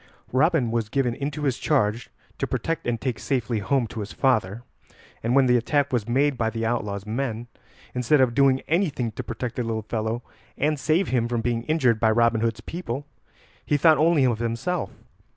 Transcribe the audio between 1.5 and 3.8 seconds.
charge to protect and take safely